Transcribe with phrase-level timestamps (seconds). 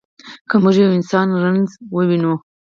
[0.49, 2.33] که موږ د یوه انسان رنځ ووینو.